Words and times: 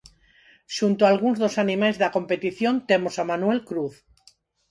Xunto 0.75 1.01
a 1.03 1.09
algúns 1.13 1.37
dos 1.43 1.55
animais 1.63 1.95
da 2.01 2.13
competición 2.17 2.73
temos 2.89 3.15
a 3.17 3.27
Manuel 3.31 3.59
Cruz. 3.69 3.95